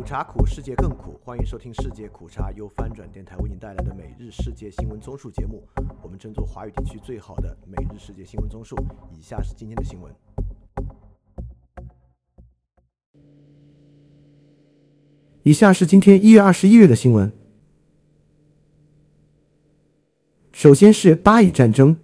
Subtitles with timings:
[0.00, 1.20] 苦茶苦，世界更苦。
[1.22, 5.62] 欢迎收听《世界苦茶》，由翻转电台为您带来的每日世界新闻综述节目。
[6.02, 8.74] 我们争做华语地区最好的每日世界新闻综述。
[9.12, 10.10] 以下是今天的新闻。
[15.42, 17.30] 以下是今天一月二十一日的新闻。
[20.50, 21.94] 首先是巴以战争，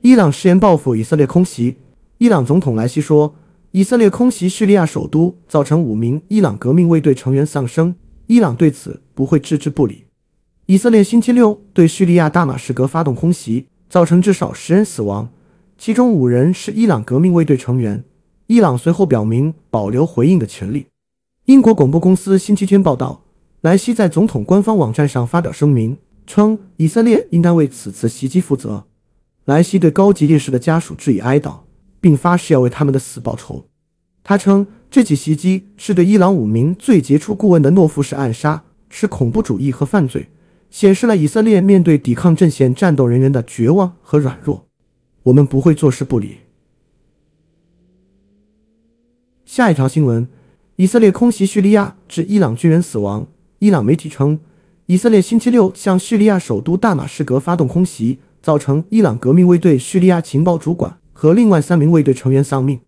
[0.00, 1.78] 伊朗誓言报复以色列空袭。
[2.18, 3.34] 伊朗总统莱西说。
[3.72, 7.94] 以色列空袭叙利亚首都，造成五名伊朗革命卫队成员丧生。
[8.26, 10.04] 伊朗对此不会置之不理。
[10.66, 15.30] 以色列星期六对叙利亚大马士革发动空袭，造成至少十人死亡，
[15.78, 18.04] 其中五人是伊朗革命卫队成员。
[18.46, 20.88] 伊朗随后表明保留回应的权利。
[21.46, 23.24] 英国广播公司星期天报道，
[23.62, 25.96] 莱西在总统官方网站上发表声明，
[26.26, 28.84] 称以色列应当为此次袭击负责。
[29.46, 31.60] 莱西对高级烈士的家属致以哀悼。
[32.02, 33.64] 并发誓要为他们的死报仇。
[34.22, 40.28] 他称，这起袭击是对伊朗五名最杰出顾问的懦夫式暗杀，是恐怖主义和犯罪，
[40.68, 44.66] 显示了以色列面对抵抗阵线战斗人员的绝望和软弱。
[45.22, 46.38] 我们不会坐视不理。
[49.44, 50.28] 下一条新闻：
[50.76, 53.26] 以色列空袭叙利亚，致伊朗军人死亡。
[53.60, 54.40] 伊朗媒体称，
[54.86, 60.98] 以色列星期六向叙利亚首都大马士革发动空袭，造成伊朗革命卫队叙利亚情报主管。
[61.22, 62.80] 和另外三名卫队成员丧命。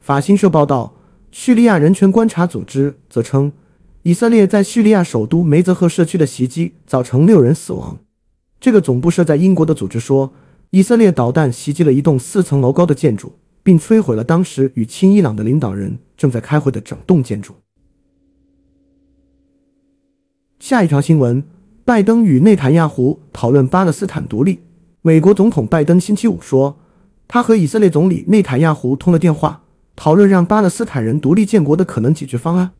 [0.00, 0.96] 法新社报道，
[1.30, 3.52] 叙利亚人权观察组织则称，
[4.02, 7.96] 以色列在叙利亚首都梅泽赫社区的袭击造成六人死亡。
[8.60, 10.34] 这个总部设在英国的组织说，
[10.72, 17.54] 以色列导弹袭击了一栋四层楼高的建筑，并摧毁了当时与亲伊朗的领导人正在开会的整栋建筑。
[20.58, 21.42] 下一条新闻：
[21.86, 24.58] 拜登与内塔尼亚胡讨论巴勒斯坦独立。
[25.00, 26.76] 美国总统拜登星期五说。
[27.32, 29.62] 他和以色列总理内塔尼亚胡通了电话，
[29.94, 32.72] 讨论让巴勒斯坦人独立建国的可能解决方案。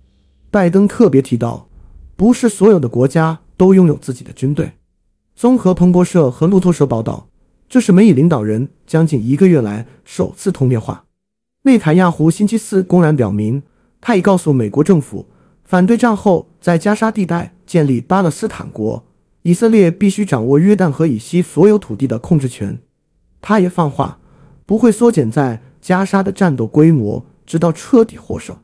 [0.50, 1.68] 拜登特别提到，
[2.16, 4.72] 不是所有的国家都拥有自己的军队。
[5.36, 7.28] 综合彭博社和路透社报道，
[7.68, 11.04] 这是美以领导人将近一个月来首次通电话。
[11.62, 13.62] 内塔尼亚胡星期四公然表明，
[14.00, 15.28] 他已告诉美国政府，
[15.62, 19.04] 反对战后在加沙地带建立巴勒斯坦国，
[19.42, 22.80] 以色列必须掌握约旦河以西所有土地的控制权。
[23.40, 24.16] 他也放话。
[24.70, 28.56] 不会缩减在加沙的战斗规模，直到彻底获胜。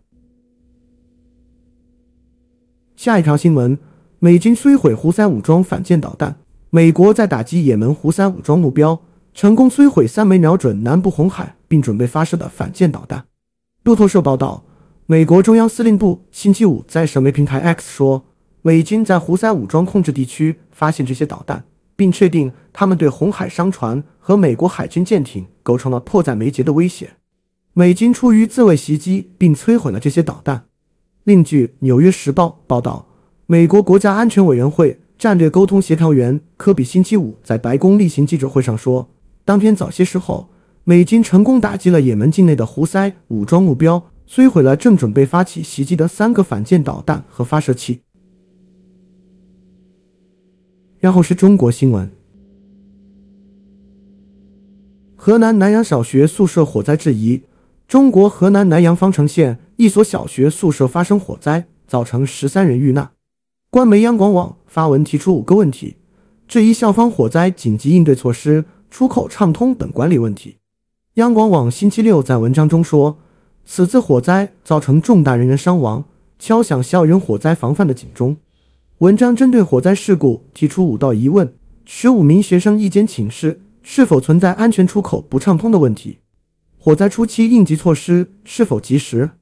[2.94, 3.76] 下一条新闻：
[4.20, 6.36] 美军摧毁胡塞武装反舰导弹。
[6.70, 9.00] 美国在打击也门胡塞武装目标，
[9.34, 13.24] 成功摧毁三枚瞄准南部红海并准备发射的反舰导弹。
[13.82, 14.62] 路透社报道，
[15.06, 18.24] 美国中央司令部星期五在社媒平台 X 说，
[18.62, 21.64] 美军在胡塞武装控制地区发现这些导弹。
[21.96, 27.10] 并确定他们对红海商船和美国海军舰艇构成了迫在眉睫的威胁。
[27.72, 30.66] 美军出于自卫袭击并摧毁了这些导弹。
[31.24, 33.06] 另据《纽约时报》报道，
[33.46, 39.10] 美国国家安全委员会战略沟通协调员科比星期五在白宫例行记者会上说，
[39.44, 40.48] 当天早些时候，
[40.84, 48.00] 美军成功打击了也门境内的胡塞武装目标，摧毁了正准备发起袭击的三个反舰导弹和发射器。
[50.98, 52.10] 然后是中国新闻：
[55.14, 57.42] 河南南阳小学宿舍火灾质疑。
[57.88, 63.12] 中国河南南阳方城县一所小学宿舍发生火灾，造成十三人遇难。
[63.70, 65.94] 官媒央广网发文提出五个问题，
[66.48, 70.56] 质疑校方火灾紧急应对措施、出口畅通等管理问题。
[71.14, 73.18] 央广网星期六在文章中说，
[73.64, 76.04] 此次火灾造成重大人员伤亡，
[76.40, 78.36] 敲响校园火灾防范的警钟。
[79.00, 81.52] 文章针对火灾事故提出五道疑问：
[81.84, 86.20] 十五名学生一间寝室是否存在安全出口不畅通的问题？
[86.78, 89.32] 火灾初期应急措施是否及时？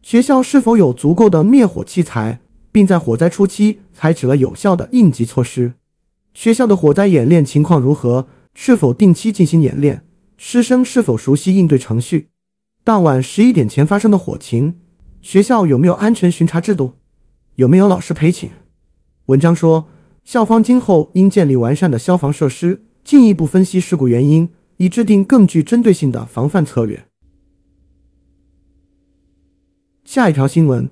[0.00, 2.40] 学校是否有足够的灭火器材，
[2.72, 5.74] 并在火灾初期采取了有效的应急措施？
[6.32, 8.26] 学校的火灾演练情况如何？
[8.54, 10.06] 是否定期进行演练？
[10.38, 12.30] 师生是否熟悉应对程序？
[12.82, 14.76] 当晚十一点前发生的火情，
[15.20, 16.94] 学校有没有安全巡查制度？
[17.56, 18.48] 有没有老师陪寝？
[19.26, 19.86] 文章说，
[20.22, 27.06] 校方今后应建立完善的消防设施，进一步分析事故原因，以制定更具针对性的防范策略。
[30.04, 30.90] 下一条新闻，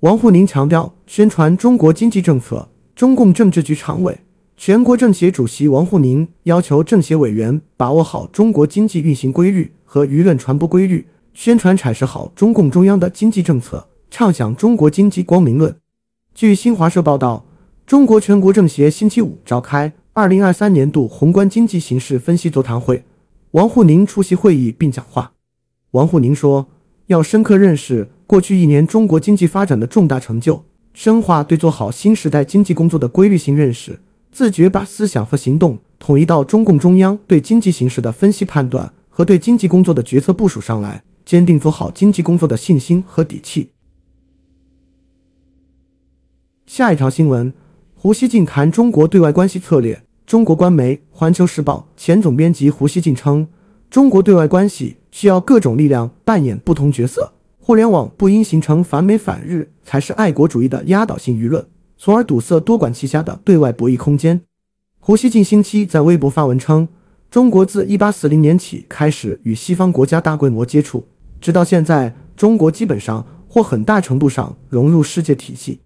[0.00, 2.68] 王沪宁强调宣传中国经济政策。
[2.94, 4.20] 中共政治局常委、
[4.56, 15.74] 全国政协主席王沪宁要求政协委员把握好中国经济运行规律和舆论传播规律，宣传阐释好中共中央的经济政策，畅想中国经济光明论。
[16.32, 17.44] 据新华社报道。
[17.86, 23.04] 中国全国政协星期五召开二零二三年度宏观经济形势分析座谈会，
[23.52, 25.32] 王沪宁出席会议并讲话。
[25.90, 26.68] 王沪宁说
[27.08, 30.64] ：“要深刻认识过去一年中国经济发展的重大成就，
[30.94, 34.00] 深化对做好新时代经济工作的规律性认识，
[34.30, 43.70] 自觉把思想和行动统一到中共中央对经济形势的分析判断和对经济工作的决策部署上来，坚定做好经济工作的信心和底气。
[46.64, 47.52] 下一条新闻：
[48.02, 50.02] 胡锡进谈中国对外关系策略。
[50.26, 53.46] 中国官媒《环球时报》前总编辑胡锡进称，
[53.88, 61.64] 中国对外关系需要各种力量扮演不同角色，互联网不应形成反美反日才是爱国主义的压倒性舆论，
[61.96, 64.40] 从而堵塞多管齐下的对外博弈空间。
[64.98, 66.88] 胡锡进星期在微博发文称，
[67.30, 71.06] 中国自1840年起开始与西方国家大规模接触，
[71.40, 75.82] 直到现在，中国基本上或很大程度上融入世界体系。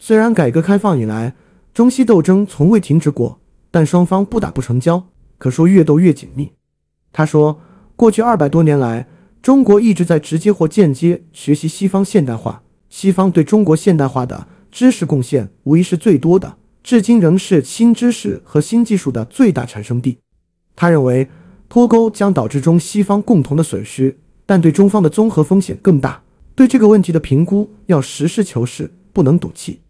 [0.00, 1.36] 虽然改革开放以来，
[1.74, 3.40] 中西斗争从未停止过，
[3.70, 5.08] 但双方不打不成交，
[5.38, 6.52] 可说越斗越紧密。
[7.12, 7.58] 他说，
[7.96, 9.08] 过去二百多年来，
[9.40, 20.18] 中国一直在直接或间接学习西方现代化，西方对中国现代化的知识贡献无疑是最多的，至今仍是新知识和新技术的最大产生地。
[20.76, 21.26] 他认为，
[21.70, 26.22] 脱钩将导致中西方共同的损失，但对中方的综合风险更大。
[26.54, 29.80] 对这个问题的评估要实事求是，不能赌气。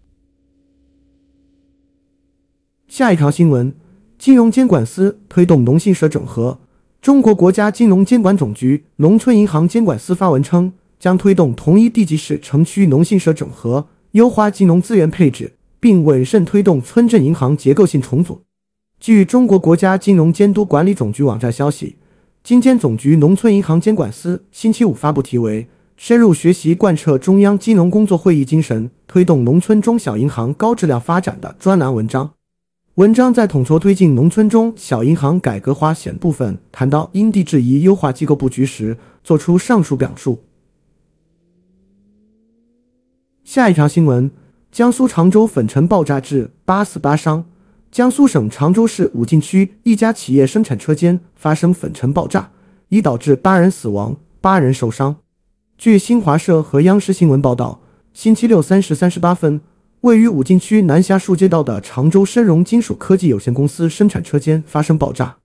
[2.93, 3.73] 下一条新闻：
[4.19, 6.59] 金融监管司推动农信社整合。
[7.00, 18.43] 中国国家金融监管总局农村银行监管司发文称，将推动同一地级市城区农信社整合，优化金融资源配置，并稳慎推动村镇银行结构性重组。
[19.00, 21.97] 据中国国家金融监督管理总局网站消息，
[22.45, 25.62] 金监总局农村银行监管司星期五发布题为
[25.97, 32.33] 《深入学习贯彻中央金融工作会议精神，推动农村中小银行高质量发展》的专栏文章。
[32.97, 40.43] 文章在统筹推进农村中小银行改革化险部分谈到因地制宜优化机构布局时，作出上述表述。
[43.44, 44.31] 下一条新闻：
[44.71, 47.47] 江苏常州粉尘爆炸致八死八伤。
[47.91, 52.50] 江苏省常州市武进区一家企业生产车间发生粉尘爆炸，
[52.91, 55.17] 已导致八人死亡、八人受伤。
[55.79, 57.81] 据新华社和央视新闻报道，
[58.12, 59.62] 星期六三时三十八分。
[60.02, 65.37] 位于武进区南霞树街道的常州深融金属科技有限公司生产车间发生爆炸，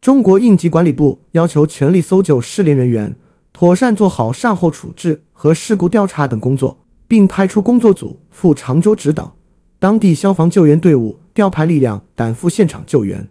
[0.00, 3.16] 中国应急管理部要求全力搜救失联人员，
[3.52, 9.34] 妥善做好善后处置和事故调查等工作，并派出工作组赴常州指导，
[9.80, 13.28] 当地消防救援队伍调派力量赶赴现场救援。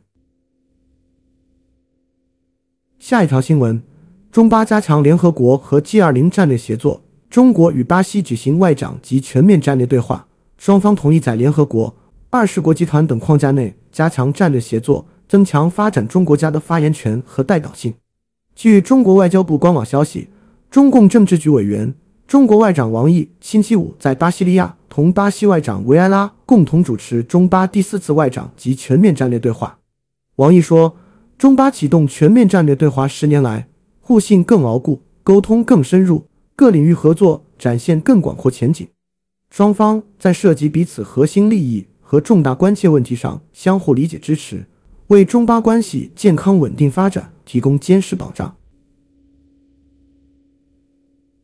[3.00, 3.81] 下一条新闻：
[4.30, 10.27] 中巴加强联合国和 G20 战略协作，中国与巴西举行外长及全面战略对话。
[10.57, 11.96] 双方同意在联合国、
[12.30, 17.94] 二十国集团等框架内加强战略协作，增强发展中国家的发言权和代表性。
[18.56, 20.30] 据中国外交部官网消息，
[20.72, 21.94] 中共政治局委员、
[22.25, 29.80] 中国外长王毅星期五在巴西利亚同巴西外长维埃拉共同主持中巴第四次外长及全面战略对话。
[30.38, 30.96] 王毅说
[31.38, 33.68] ：“中巴启动全面战略对话十年来，
[34.00, 38.88] 互信更牢固，沟通更深入，各领域合作展现更广阔前景。”
[39.56, 44.66] 双方在涉及彼此核心利益和重大关切问题上相互理解支持，
[45.07, 48.57] 为中巴关系健康稳定发展提供坚实保障。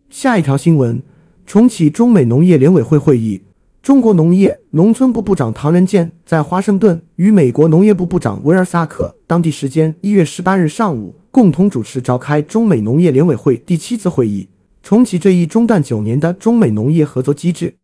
[0.10, 1.02] 下一条新闻：
[1.46, 3.44] 重启中美农业联委会会议。
[3.82, 14.50] 中国农业农村部部长唐仁健在华盛顿与美国农业部部长威尔萨克当地时间一月十八日上午共同主持召开中美农业联委会第七次会议，
[14.84, 17.76] 重启这一中断九年的中美农业合作机制。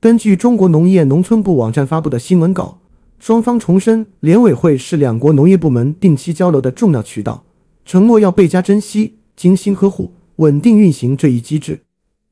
[0.00, 2.78] 根据中国农业农村部网站发布的新闻稿，
[3.18, 7.42] 双方重申联委会是两国农业部门定期交流的重要渠道，
[7.84, 11.80] 承诺要倍加珍惜、精心呵护、稳定运行这一机制。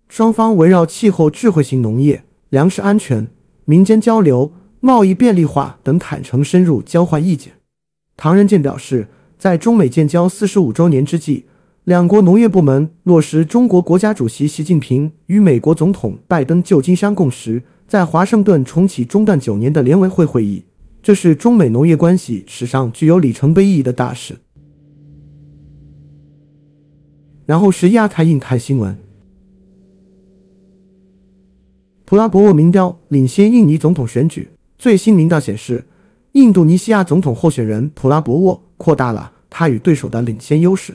[0.08, 3.26] 双方围绕气候智慧型农业、粮食安全、
[3.64, 7.54] 民间交流、贸易便利化等坦诚深入交换意见。
[8.16, 11.46] 唐仁健表示，在中美建交四十五周年之际。
[11.86, 20.64] 两国农业部门落实中国国家主席习近平与美国总统拜登旧金山共识，在华盛顿重启中断九年的联委会会议，
[21.00, 24.36] 这是中美农业关系史上具有里程碑意义的大事。
[27.44, 28.98] 然后是亚太印太新闻，
[32.04, 35.84] 普拉博沃民调领先印尼总统选举，最新民调显示，
[36.32, 40.92] 印度尼西亚总统候选人普拉博沃扩大了他与对手的领先优势。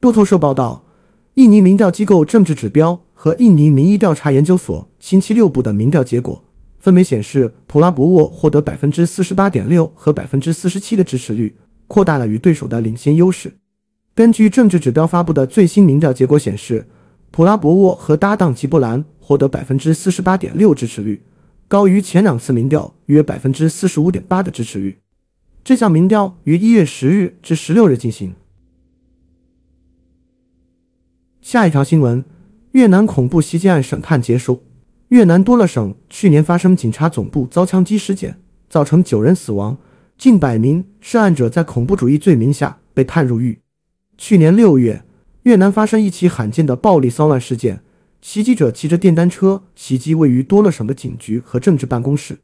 [0.00, 0.86] 路透社报道，
[1.34, 6.42] 印尼民调机构政治指标和印尼民意调查研究所星期六部的民调结果
[6.78, 11.54] 分别显示，普拉博沃获得百分之四十八点六和百分之四十七的支持率，
[11.86, 13.52] 扩大了与对手的领先优势。
[14.14, 16.86] 根据政治指标发布的最新民调结果显示，
[17.30, 21.22] 普拉博沃和搭档吉布兰获得百分之四十八点六支持率，
[21.68, 24.96] 高于前两次民调约百分之四十五点八的支持率。
[25.62, 28.32] 这项民调于一月十日至十六日进行。
[31.50, 32.24] 下一条新闻：
[32.70, 34.62] 越南恐怖袭击案审判结束。
[35.08, 38.38] 越南多乐省去年发生警察总部遭枪击事件，
[38.68, 39.76] 造成九人死亡，
[40.16, 43.58] 近百名涉案者在恐怖主义罪名下被判入狱。
[44.16, 45.02] 去年六月，
[45.42, 47.82] 越南发生一起罕见的暴力骚乱事件，
[48.22, 52.38] 袭击者骑着电单车袭击位于多乐省的警局和政治办公室。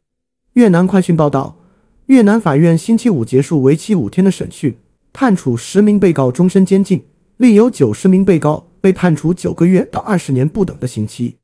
[0.54, 1.60] 越南快讯报道，
[2.06, 4.76] 越南法院星期五结束为期五天的审讯，
[5.12, 7.04] 判处十名被告终身监禁，
[7.36, 11.36] 另有九十名被告被判处九个月到二十年不等的刑期。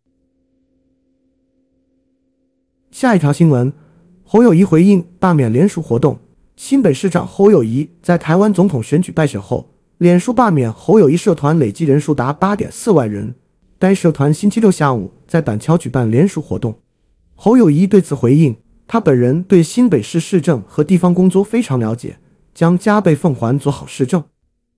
[2.90, 3.72] 下一条新闻，
[4.22, 6.18] 侯友谊回应罢免联署活动。
[6.56, 13.34] 新北市长侯友谊在台湾总统选举败选后，脸书罢免侯友谊社团累计人数达八点四万人。
[13.78, 16.78] 该社团星期六下午在板桥举办联署活动。
[17.34, 18.54] 侯友谊对此回应，
[18.86, 22.18] 他本人对新北市市政和地方工作非常了解，
[22.54, 24.22] 将加倍奉还做好市政。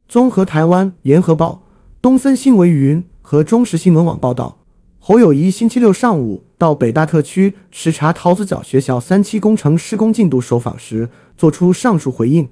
[0.09, 1.64] 综合台湾联合报、
[2.05, 4.59] 东森新闻云和中时新闻网报道。
[4.99, 12.47] 侯友谊星期六上午到北大特区视察桃子角学校三期工程施工进度受访时，作出上述回应。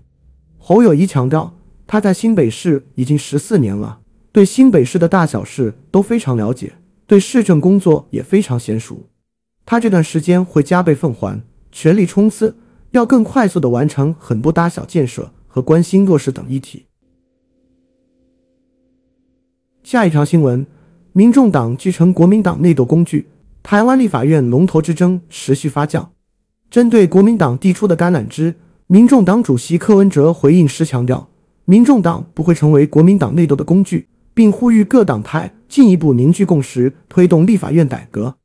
[0.57, 3.99] 侯友谊强调，他在新北市已经十四年了，
[4.33, 6.73] 对新北市的大小事都非常了解，
[7.07, 9.11] 对市政工作也非常娴熟。
[9.67, 12.57] 他这段时间会加倍奉还，全力冲刺，
[12.93, 16.87] 要更快速地完成很多大小建设和关心弱势等议题。
[19.93, 20.67] 下一条新闻。
[21.13, 23.29] 民众党继承国民党内斗工具，
[23.63, 26.07] 台湾立法院龙头之争持续发酵。
[26.71, 28.55] 针对国民党递出的橄榄枝，
[28.87, 31.29] 民众党主席柯文哲回应时强调，
[31.67, 38.37] 民众党不会成为国民党内斗的工具，并呼吁各党派进一步凝聚共识，推动立法院改革。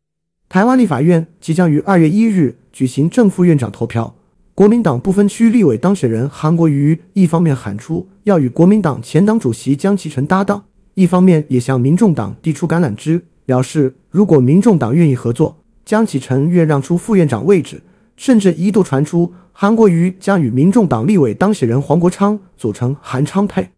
[0.50, 4.13] 台湾立法院即将于二月一日举行正副院长投票，
[4.54, 10.66] 国民党不分区立委当选人韩国瑜一方面喊出要与国民党前党主席江启臣搭档。
[10.98, 17.84] 一方面也向民众党递出橄榄枝，表示如果民众党愿意合作，江启臣愿让出副院长位置，
[18.16, 23.70] 甚至一度传出韩国瑜将与民众党立委当选人黄国昌组成韩昌配。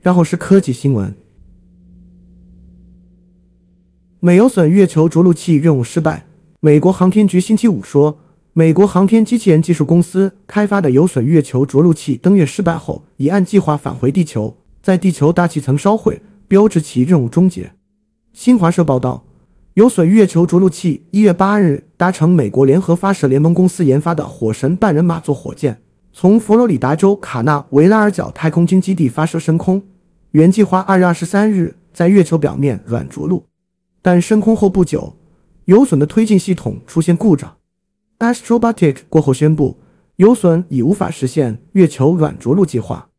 [0.00, 1.14] 然后是科技新闻，
[4.18, 6.26] 美有损月球着陆器任务失败，
[6.58, 8.18] 美国航天局星期五说。
[8.58, 17.72] 美国航天机器人技术公司开发的有损月球着陆器登月失败后，已按计划返回地球，在地球大气层烧毁，标志其任务终结。
[18.32, 19.26] 新华社报道，
[19.74, 25.82] 有损月球着陆器一月八日搭乘美国联合发射联盟公司研发的火神半人马座火箭，
[26.14, 29.82] 从佛罗里达州卡纳维拉尔角太空军基地发射升空，
[30.30, 33.44] 原计划二月二十三日在月球表面软着陆，
[34.00, 35.14] 但升空后不久，
[35.66, 37.54] 有损的推进系统出现故障。
[38.18, 39.78] Astrobotic 过后宣布，
[40.16, 43.10] 有损已无法实现月球软着陆计划。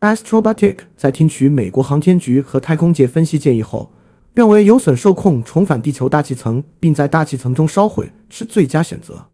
[0.00, 3.92] Astrobotic 在听取美国航天局和太空界分析建议后，
[4.32, 9.26] 认为有损受控重返地球大气层，并在大气层中烧毁是最佳选择。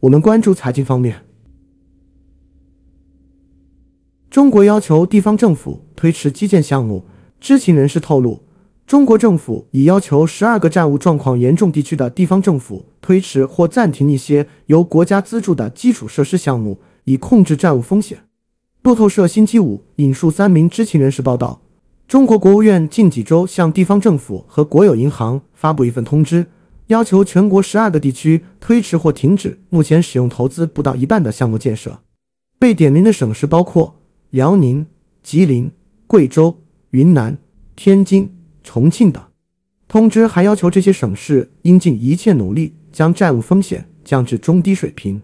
[0.00, 1.24] 我们关注财经方面，
[4.30, 7.04] 中国要求地方政府推迟基建项目，
[7.38, 8.42] 知情人士透露。
[8.90, 18.18] 中国政府已要求十二个债务状况严重地区的地方政府推迟或暂停一些由国家资助的基础设施项目，以控制债务风险。
[18.82, 21.62] 路透社星期五引述三名知情人士报道，
[22.08, 26.46] 中国国务院近几周向地方政府和国有银行发布一份通知，
[26.88, 32.00] 要求全国十二个地区推迟或停止目前使用投资不到一半的项目建设。
[32.58, 33.94] 被点名的省市包括
[34.30, 34.84] 辽宁、
[35.22, 35.70] 吉林、
[36.08, 36.56] 贵州、
[36.90, 37.38] 云南、
[37.76, 38.28] 天津。
[38.72, 39.20] 重庆等
[39.88, 45.20] 通知还要求这些省市应尽一切努力将债务风险降至中低水平。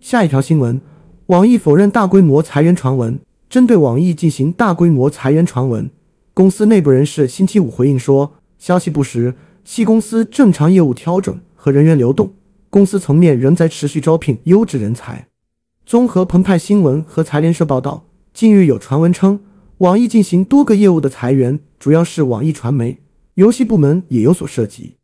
[0.00, 0.80] 下一条新闻：
[1.26, 3.20] 网易否认大规模裁员传闻。
[3.50, 5.90] 针对网易进行大规模裁员传闻，
[6.32, 12.32] 公司内部人士星期五回应说，消息不实，系公司正常业务调整和人员流动，
[12.70, 15.28] 公司层面仍在持续招聘优质人才。
[15.84, 19.40] 综合澎湃新闻和财联社报道，近日有传闻称。
[19.78, 22.98] 网易进行多个业务的裁员，主要是网易传媒
[23.34, 24.96] 游戏部门也有所涉及。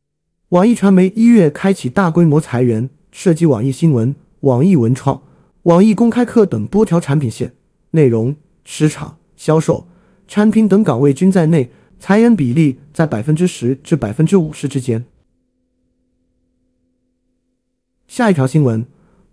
[0.48, 5.22] 网易传媒一月开启大规模裁员，涉及网易新闻、网易文创、
[5.64, 7.54] 网易公开课等多条产品线，
[7.92, 9.86] 内容、市场、销售、
[10.26, 15.04] 产品等岗位均在内，裁员比例在百分之十至百分之五十之间。
[18.08, 18.84] 下一条新闻：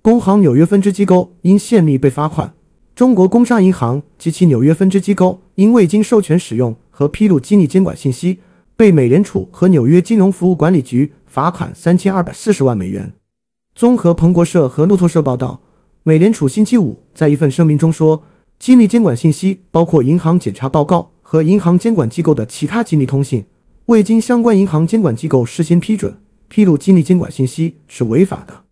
[0.04, 2.54] 工行纽约分支机构因泄密被罚款。
[2.94, 8.40] 中国工商银行及其纽约分支机构因未经授权使用和披露机密监管信息，
[8.76, 13.14] 被美联储和纽约金融服务管理局罚款三千二百四十万美元。
[13.74, 15.62] 综合彭博社和路透社报道，
[16.04, 18.24] 美联储星期五在一份声明中说，
[18.60, 23.46] 机密监管信息包括银行检查报告和银行监管机构的其他机密通信，
[23.86, 26.20] 未经相关银行监管机构事先批准
[26.50, 28.66] 披露机密监管信息是违法的。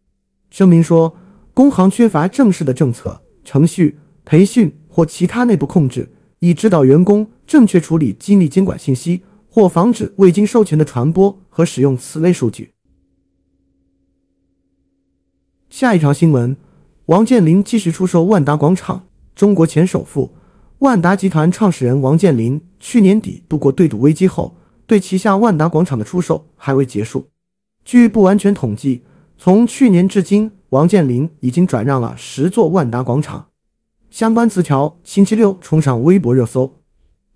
[0.52, 1.16] 声明说，
[1.54, 3.98] 工行缺乏正式的政策程序。
[4.30, 12.74] 培训或其他内部控制，以指导员工正确处理机密监管信息，或防止未经授权的传播和使用此类数据。
[15.72, 16.56] 下一条新闻：
[17.08, 19.08] 王健林继续出售万达广场。
[19.34, 20.36] 中国前首富、
[20.78, 24.56] 万达集团创始人王健林去年底度过对赌危机后，
[24.86, 27.30] 对旗下万达广场的出售还未结束。
[27.84, 29.02] 据不完全统计，
[29.40, 33.49] 从去年至今，王健林已经转让了十座万达广场。
[34.12, 36.74] 相关词条星期六冲上微博热搜。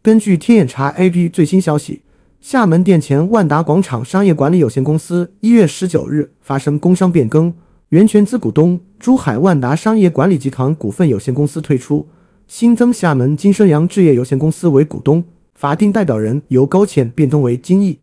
[0.01, 2.01] 根据天眼查 APP 最新消息，
[2.41, 7.53] 厦门店前万达广场商业管理有限公司一月十九日发生工商变更，
[7.89, 12.07] 原全资股东珠海万达商业管理集团股份有限公司退出，
[12.47, 17.99] 新增厦门金生阳置业有限公司为股东，法定代表人由高倩变更为金毅。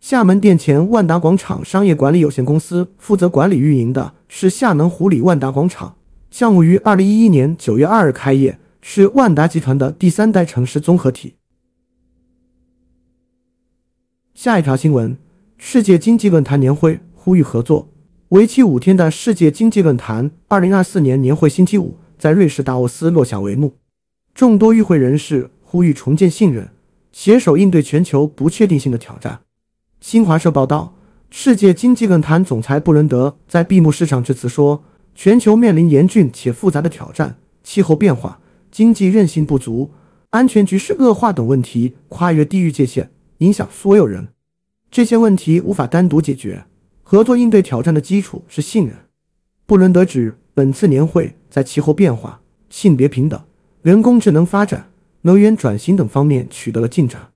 [0.00, 5.96] 厦门店前万达广场商业管理有限公司负责管理运营的是厦门湖里万达广场。
[6.30, 11.34] 项目于二零一一年九月二日开业，是万达集团的第三代城市综合体。
[14.34, 15.16] 下一条新闻：
[15.56, 17.88] 世界经济论坛年会呼吁合作。
[18.30, 23.74] 为期五天的世界经济论坛二零二四年年会星期五在瑞士达沃斯落下帷幕。
[24.34, 26.70] 众多与会人士呼吁重建信任，
[27.12, 29.40] 携手应对全球不确定性的挑战。
[30.00, 30.96] 新华社报道，
[31.30, 34.84] 世界经济论坛总裁布伦德在闭幕式上致辞说。
[35.16, 38.38] 全球面临严峻且复杂的挑战，气候变化、
[38.70, 39.90] 经济韧性不足、
[40.28, 44.28] 安全局势恶化等问题跨越地域界限，影响所有人。
[44.90, 46.66] 这些问题无法单独解决，
[47.02, 48.94] 合作应对挑战的基础是信任。
[49.64, 53.42] 布伦德指，本次年会在气候变化、性别平等、
[53.80, 54.90] 人工智能发展、
[55.22, 57.30] 能源转型等方面取得了进展。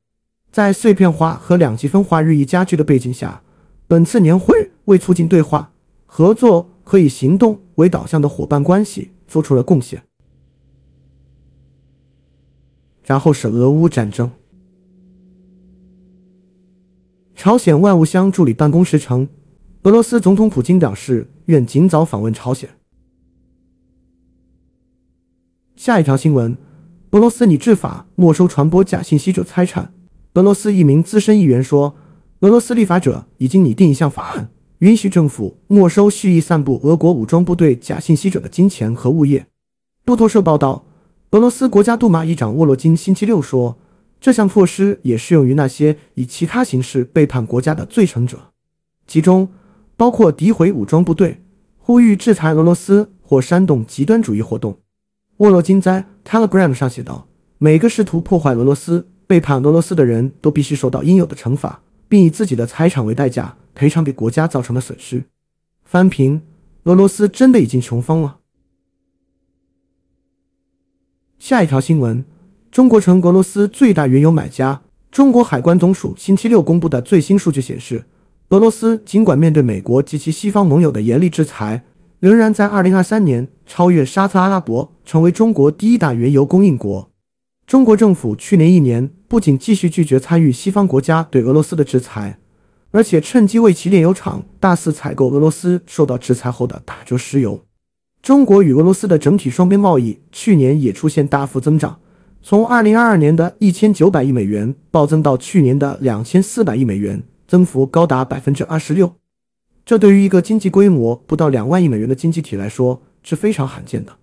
[0.52, 3.40] 在碎片化和两极分化日益加剧的背景下，
[3.88, 5.72] 本次年会为促进对话、
[6.04, 6.68] 合作。
[6.90, 10.02] 可以行动为导向的伙伴关系做出了贡献。
[13.04, 14.28] 然后是俄乌战争。
[17.36, 19.28] 朝鲜外务相助理办公室称，
[19.84, 22.68] 俄罗斯总统普京表示愿尽早访问朝鲜。
[25.76, 26.58] 下一条新闻：
[27.12, 29.94] 俄罗斯拟制法没收传播假信息者财产。
[30.34, 31.94] 俄罗斯一名资深议员说，
[32.40, 34.50] 俄罗斯立法者已经拟定一项法案。
[34.80, 39.46] 允许政府没收蓄意散布俄国武装部队假信息者的金钱和物业。
[40.06, 40.86] 路透社报道，
[41.32, 43.76] 俄罗斯国家杜马议长沃洛金星期六说，
[44.18, 48.38] 这项措施也适用于那些以其他形式背叛国家的罪成者，
[49.06, 49.50] 其中
[49.98, 51.42] 包括诋毁武装部队、
[51.76, 54.78] 呼吁制裁俄罗斯或煽动极端主义活动。
[55.36, 65.24] 沃洛金在 Telegram 上写道：“每个试图破坏俄罗斯、背叛俄罗斯的人都必须受到应有的惩罚，并以自己的财产为代价。”赔偿给国家造成的损失。
[65.84, 66.42] 翻评：
[66.82, 68.40] 俄罗斯真的已经穷疯了。
[71.38, 72.22] 下一条新闻：
[72.70, 74.82] 中国成俄罗斯最大原油买家。
[75.10, 78.04] 中国海关总署星期六公布的最新数据显示，
[78.50, 81.84] 俄罗斯尽管面对美国及其西方盟友的严厉制裁，
[82.18, 87.10] 仍然在2023年超越沙特阿拉伯，成为中国第一大原油供应国。
[87.66, 92.40] 中国政府去年一年不仅继续拒绝参与西方国家对俄罗斯的制裁。
[92.90, 97.64] 而且趁机为其炼油厂大肆采购俄罗斯受到制裁后的打折石油。
[98.20, 102.00] 中国与俄罗斯的整体双边贸易去年也出现大幅增长，
[102.42, 109.14] 从2022年的一千九百亿美元暴增到去年的两千四百亿美元，增幅高达百分之二十六。
[109.84, 114.16] 这对于一个经济规模不到两万亿美元的经济体来说是非常罕见的。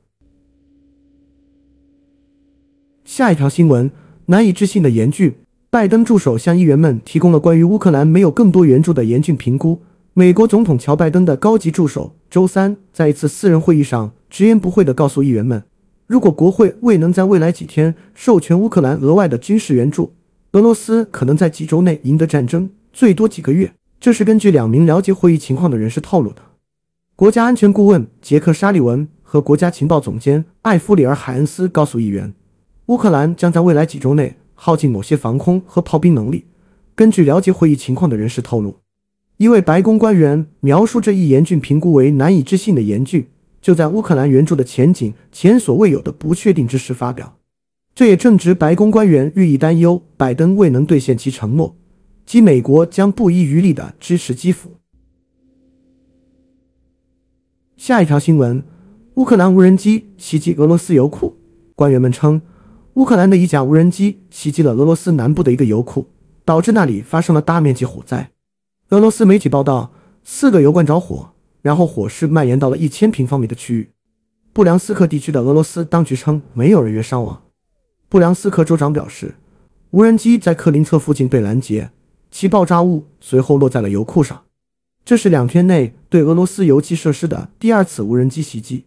[3.05, 3.89] 下一条新闻：
[4.27, 5.35] 难以置信的严峻。
[5.69, 9.81] 拜登助手向议员们提供了关于乌克兰没有更多援助的严峻评估。
[10.13, 15.63] 美国总统乔·拜登的高级助手周三在一次私人会议上直言不讳地告诉议员们，
[16.07, 20.13] 如果国会未能在未来几天授权乌克兰额外的军事援助，
[20.53, 23.73] 俄罗斯可能在几周内赢得战争，最多几个月。
[23.99, 26.41] 这是根据两名了解会议情况的人士透露的。
[27.15, 32.33] 国家安全顾问杰克·沙利文和国家情报总监艾弗里尔·海恩斯告诉议员，
[32.87, 34.35] 乌克兰将在未来几周内。
[34.59, 36.45] 耗尽某些防空和炮兵能力。
[36.95, 38.77] 根据了解会议情况的人士透露，
[39.37, 43.27] 一位白宫官员描述这一严峻评估为难以置信的严峻，
[43.61, 47.37] 就在乌克兰援助的前景前所未有的不确定之时发表。
[47.93, 51.75] 这也正值白宫官员日益担忧拜登未能兑现其承诺，
[52.25, 54.71] 即美国将不遗余力地支持基辅。
[57.75, 58.63] 下一条新闻：
[59.13, 61.37] 乌克兰无人机袭击俄罗斯油库。
[61.75, 62.41] 官员们称，
[62.97, 66.07] 乌克兰的一架无人机袭击了俄罗斯南部的一个油库，
[66.43, 68.31] 导致那里发生了大面积火灾。
[68.89, 69.91] 俄罗斯媒体报道，
[70.23, 71.29] 四个油罐着火，
[71.61, 73.91] 然后火势蔓延到了一千平方米的区域。
[74.51, 77.43] 布良斯克地区的俄罗斯当局称，没有人员伤亡。
[78.09, 79.35] 布良斯克州长表示，
[79.91, 81.91] 无人机在克林策附近被拦截，
[82.31, 84.45] 其爆炸物随后落在了油库上。
[85.05, 88.85] 这是两天内对俄罗斯油气设施的第二次无人机袭击。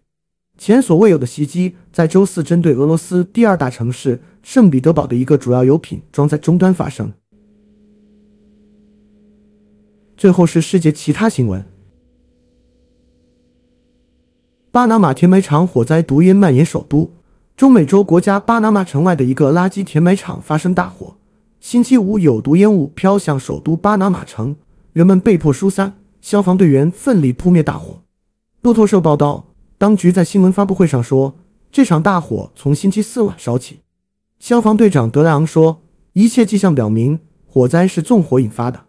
[0.61, 7.11] 前所未有的袭击在周四针对俄罗斯第二大城市圣彼得堡的一个主要油品装载终端发生。
[10.19, 11.65] 最后是世界其他新闻：
[14.71, 17.11] 巴拿马填埋场火灾，毒烟蔓延首都。
[17.57, 21.17] 中美洲国家巴拿马城外的一个垃圾填埋场发生大火，
[21.59, 24.55] 星期五有毒烟雾飘向首都巴拿马城，
[24.93, 28.03] 人们被迫疏散，消防队员奋力扑灭大火。
[28.61, 29.47] 路透社报道，
[29.81, 31.39] 当局在新闻发布会上说，
[31.73, 33.81] 这场大火从星期四晚烧起。
[34.39, 35.81] 消防队长德莱昂说，
[36.13, 38.89] 一切迹象表明火灾是纵火引发的。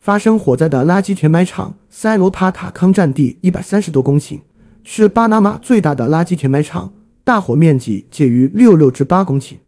[0.00, 4.40] 发生火灾的垃圾填埋场塞罗帕塔康占地一百三十多公顷，
[4.82, 6.92] 是巴拿马最大的垃圾填埋场。
[7.22, 9.58] 大火面积介于六六至八公顷。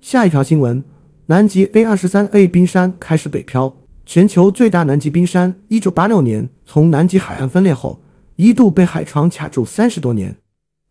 [0.00, 0.84] 下一条新闻：
[1.26, 3.76] 南极 A 二十三 A 冰山开始北漂。
[4.06, 8.02] 全球最大南极冰山，一九八六年从南极海岸分裂后，
[8.36, 10.36] 一度被海床卡住三十多年。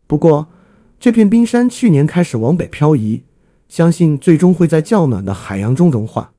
[0.06, 0.48] 不过，
[0.98, 3.22] 这片冰山去年开始往北漂移，
[3.68, 6.32] 相信最终会在较暖的海洋中融化。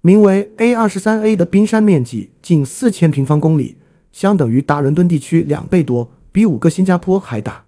[0.00, 3.76] 名为 A 二十三 A 的冰山面积近四千平方公里，
[4.12, 6.10] 相等于大伦敦地区两倍多。
[6.32, 7.64] 比五个新加坡还大，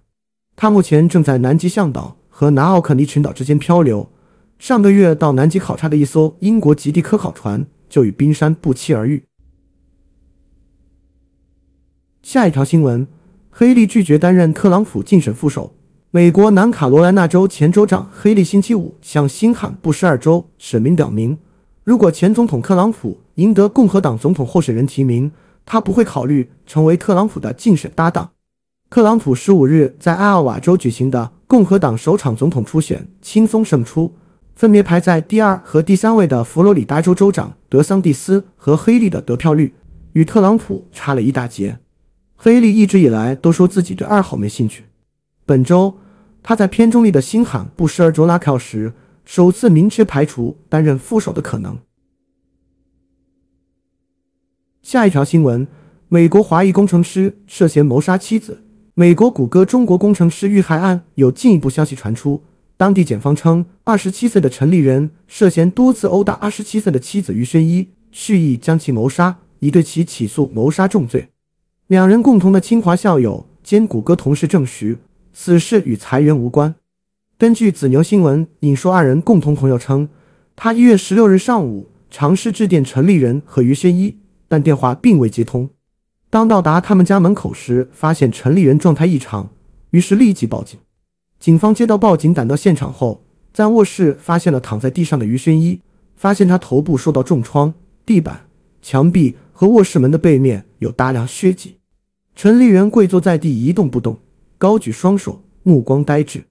[0.55, 4.11] 它目前正在南极向导和南奥肯尼群岛之间漂流。
[4.59, 9.23] 上个月到南极考察的一艘英国极地科考船就与冰山不期而遇。
[12.21, 13.07] 下一条新闻：
[13.49, 15.75] 黑利拒绝担任特朗普竞选副手。
[16.11, 21.37] 美国南卡罗来纳州前州长黑利星期五向新罕布什尔州选民表明，
[21.83, 25.31] 如果前总统特朗普赢得共和党总统候选人提名，
[25.65, 28.31] 他不会考虑成为特朗普的竞选搭档。
[28.89, 34.15] 特朗普十五日在艾奥瓦州举行的共和党首场总统初选轻松胜出，
[34.59, 39.73] 分别排在第二和第三位的佛罗里达州州长德桑蒂斯和黑利的得票率
[40.11, 41.79] 与特朗普差了一大截。
[42.35, 44.83] 黑利一直以来都说自己对二号没兴趣。
[45.45, 45.99] 本周，
[46.43, 48.91] 他在偏中立的新罕布什尔州拉票时，
[49.23, 51.77] 首次明确排除担任副手的可能。
[54.81, 55.65] 下一条新闻：
[56.09, 58.65] 美国华裔工程师涉嫌谋杀妻子。
[58.93, 62.43] 美国谷歌中国工程师遇害案有进一步消息传出，
[62.79, 71.27] 当地检方称，二十七岁的陈立人涉嫌多次殴打二十七岁的妻子于宣一，蓄意将其谋杀，已对其起诉谋杀重罪。
[71.87, 74.97] 两人共同的清华校友兼谷歌同事证实，
[75.33, 76.73] 此事与裁员无关。
[77.37, 80.07] 根据子牛新闻引述二人共同朋友称，
[80.55, 85.69] 他一月十六日上午尝试致电陈立人和于宣一，但电话并未接通。
[86.29, 89.49] 当到达他们家门口时，发现陈立人状态异常，
[89.89, 90.79] 于是立即报警。
[91.39, 93.23] 警方接到报警，赶到现场后，
[93.53, 95.79] 在卧室发现了躺在地上的于轩一，
[96.15, 97.73] 发现他头部受到重创，
[98.05, 98.47] 地板、
[98.81, 101.77] 墙壁和卧室门的背面有大量血迹。
[102.35, 104.19] 陈立人跪坐在地一动不动，
[104.57, 106.43] 高举双手，目光呆滞。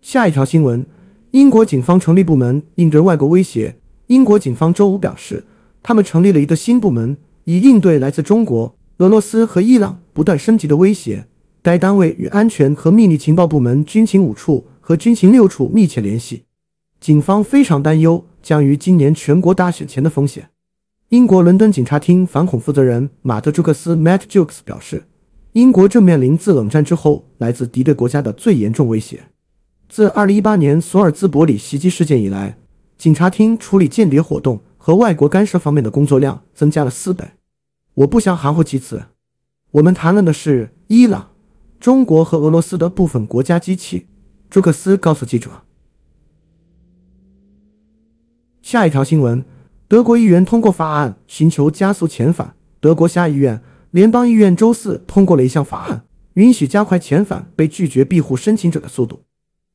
[0.00, 0.86] 下一条新闻：
[1.30, 3.76] 英国警方成立部门应对外国威胁。
[4.08, 5.44] 英国警方周五表示。
[5.82, 11.28] 他们成立了一个新部门，以应对来自中国、俄罗斯和伊朗不断升级的威胁。
[11.66, 16.44] 该单位与安全和秘密情报部门军情五处和军情六处密切联系。
[17.00, 20.50] 警方非常担忧将于今年全国大选前的风险。
[21.08, 25.08] 英国伦敦警察厅反恐负责人马特·朱克斯 （Matt Jukes） 表示，
[25.54, 29.24] 英国正面临自冷战之后来自敌对国家的最严重威胁。
[29.88, 32.56] 自2018年索尔兹伯里袭击事件以来，
[32.96, 34.60] 警察厅处理间谍活动。
[34.78, 37.24] 和外国干涉方面的工作量增加了四倍。
[37.94, 39.02] 我不想含糊其辞。
[39.72, 41.30] 我们谈论的是伊朗、
[41.78, 44.06] 中国和俄罗斯的部分国家机器。
[44.48, 45.50] 朱克斯告诉记者。
[48.62, 49.44] 下一条新闻：
[49.88, 52.54] 德国议员通过法案，寻求加速遣返。
[52.80, 59.22] 德国下议院、联邦议院周四通过了一项法案，允许加快遣返被拒绝庇护申请者的速度。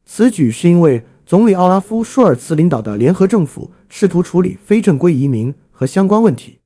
[0.05, 1.05] 此举是因为。
[1.23, 6.59] 总理奥拉夫·舒尔茨领导的联合政府试图处理非正规移民和相关问题。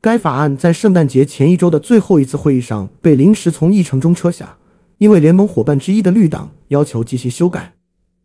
[0.00, 4.56] 该法案在圣诞节前一周的最后一次会议上被临时从议程中撤下，
[4.98, 7.74] 因为联盟伙伴之一的绿党要求进行修改。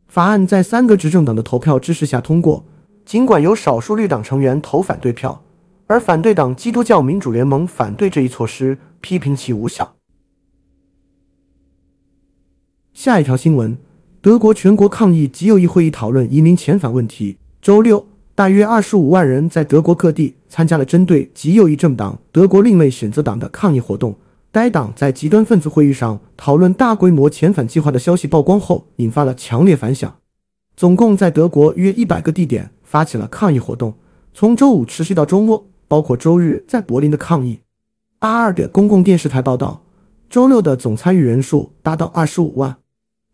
[0.07, 2.65] 法案在三个执政党的投票支持下通过，
[3.05, 5.43] 尽管有少数绿党成员投反对票，
[5.87, 9.95] 而反对党基督教民主联盟反对这一措施，批评其无效。
[12.93, 13.77] 下一条新闻：
[14.21, 17.37] 德国全国抗议极右翼会议讨论移民遣返问题。
[17.61, 18.07] 周六。
[18.33, 24.15] 大约二十五万人在德国各地参加了针对极右翼政党德国另类选择党的抗议活动。
[24.51, 30.17] 该党在极端分子会议上讨论大规模遣返计划的消息曝光后，引发了强烈反响。
[30.75, 33.95] 总共在德国约一百个地点发起了抗议活动，
[34.33, 37.61] 从周五持续到周末，包括周日在柏林的抗议。
[38.19, 39.83] 阿尔的公共电视台报道，
[40.29, 42.77] 周六的总参与人数达到二十五万。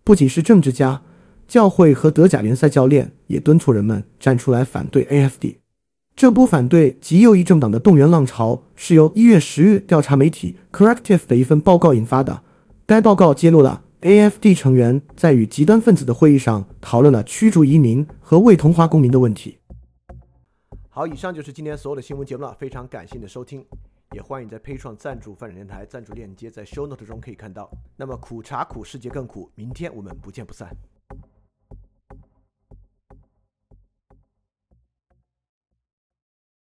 [0.03, 1.01] 不仅是政治家。
[1.47, 5.55] 教会和德甲联赛教练也敦促人们站出来反对 AFD。
[6.17, 12.41] 这波反对极右翼政党的动员浪潮是由一月十日调查媒体 Corrective 的一份报告引发的。
[12.87, 19.59] 该报告揭露了 AFD 成员在与极端分子的会议上讨论了驱逐移民和未同化公民的问题。
[20.89, 23.63] 好，以上就是今天所有的新闻节目了，非常感谢你的收听，
[24.13, 27.69] 也欢迎在 p a 创赞助范展电台赞助链接在 Show Note 中可以看到。
[27.95, 30.75] 那么苦茶苦，世界更苦，明天我们不见不散。